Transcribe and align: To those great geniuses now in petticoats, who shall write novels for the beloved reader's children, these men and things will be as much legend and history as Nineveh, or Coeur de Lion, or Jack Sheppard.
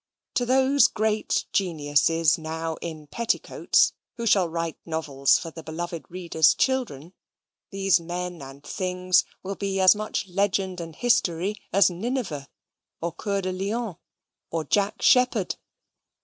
To 0.33 0.47
those 0.47 0.87
great 0.87 1.45
geniuses 1.53 2.35
now 2.35 2.73
in 2.81 3.05
petticoats, 3.05 3.93
who 4.17 4.25
shall 4.25 4.49
write 4.49 4.79
novels 4.83 5.37
for 5.37 5.51
the 5.51 5.61
beloved 5.61 6.05
reader's 6.09 6.55
children, 6.55 7.13
these 7.69 7.99
men 7.99 8.41
and 8.41 8.63
things 8.63 9.25
will 9.43 9.53
be 9.53 9.79
as 9.79 9.95
much 9.95 10.25
legend 10.27 10.81
and 10.81 10.95
history 10.95 11.61
as 11.71 11.91
Nineveh, 11.91 12.49
or 12.99 13.11
Coeur 13.11 13.41
de 13.43 13.51
Lion, 13.51 13.97
or 14.49 14.63
Jack 14.63 15.03
Sheppard. 15.03 15.55